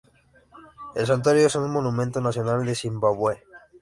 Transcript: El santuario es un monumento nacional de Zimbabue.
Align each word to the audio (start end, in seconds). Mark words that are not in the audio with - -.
El 0.95 1.05
santuario 1.05 1.45
es 1.45 1.55
un 1.55 1.69
monumento 1.71 2.19
nacional 2.21 2.65
de 2.65 2.73
Zimbabue. 2.73 3.43